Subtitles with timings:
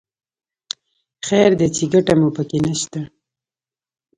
[1.25, 3.01] خیر دی چې ګټه مو په کې نه شته.